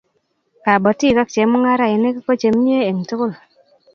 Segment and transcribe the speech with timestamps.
[0.63, 3.31] kabotik ak chemungarainik ko chemie en tokol